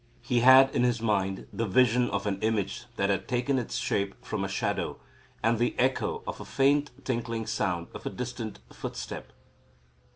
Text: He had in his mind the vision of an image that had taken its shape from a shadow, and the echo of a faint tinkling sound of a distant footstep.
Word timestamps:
He 0.23 0.39
had 0.39 0.73
in 0.75 0.81
his 0.81 0.99
mind 0.99 1.45
the 1.53 1.67
vision 1.67 2.09
of 2.09 2.25
an 2.25 2.39
image 2.39 2.85
that 2.95 3.11
had 3.11 3.27
taken 3.27 3.59
its 3.59 3.77
shape 3.77 4.15
from 4.25 4.43
a 4.43 4.47
shadow, 4.47 4.99
and 5.43 5.59
the 5.59 5.75
echo 5.77 6.23
of 6.25 6.41
a 6.41 6.43
faint 6.45 6.89
tinkling 7.05 7.45
sound 7.45 7.85
of 7.93 8.07
a 8.07 8.09
distant 8.09 8.57
footstep. 8.73 9.31